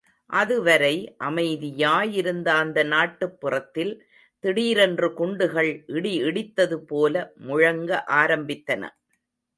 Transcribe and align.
அதுவரை 0.29 0.95
அமைதியாயிருந்த 1.19 2.47
அந்த 2.55 2.83
நாட்டுப் 2.83 3.39
புறத்தில் 3.39 3.93
திடீரென்று 4.43 5.13
குண்டுகள் 5.13 5.71
இடி 5.91 6.23
இடித்தது 6.23 6.79
போல 6.85 7.15
முழங்க 7.43 7.91
ஆரம்பித்தன. 8.15 8.83